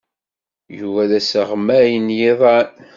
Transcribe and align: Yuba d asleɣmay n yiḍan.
Yuba 0.77 1.01
d 1.09 1.11
asleɣmay 1.19 1.89
n 2.05 2.07
yiḍan. 2.19 2.69